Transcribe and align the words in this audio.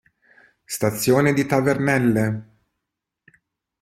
Stazione 0.65 1.31
di 1.31 1.45
Tavernelle 1.45 2.55